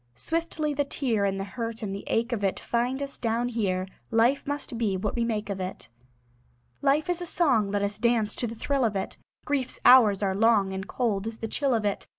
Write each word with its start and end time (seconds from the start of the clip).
Swiftly 0.15 0.73
the 0.73 0.83
tear 0.83 1.25
And 1.25 1.39
the 1.39 1.43
hurt 1.43 1.83
and 1.83 1.93
the 1.93 2.03
ache 2.07 2.31
of 2.31 2.43
it 2.43 2.59
Find 2.59 3.03
us 3.03 3.19
down 3.19 3.49
here; 3.49 3.87
Life 4.09 4.47
must 4.47 4.79
be 4.79 4.97
what 4.97 5.15
we 5.15 5.23
make 5.23 5.47
of 5.47 5.59
it. 5.59 5.89
Life 6.81 7.07
is 7.07 7.21
a 7.21 7.27
song; 7.27 7.69
Let 7.69 7.83
us 7.83 7.99
dance 7.99 8.33
to 8.37 8.47
the 8.47 8.55
thrill 8.55 8.83
of 8.83 8.95
it. 8.95 9.19
Grief's 9.45 9.79
hours 9.85 10.23
are 10.23 10.33
long, 10.33 10.73
And 10.73 10.87
cold 10.87 11.27
is 11.27 11.37
the 11.37 11.47
chill 11.47 11.75
of 11.75 11.85
it. 11.85 12.07